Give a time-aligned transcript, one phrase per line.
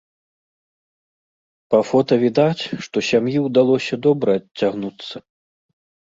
[1.73, 5.15] Па фота відаць, што сям'і ўдалося добра адцягнуцца.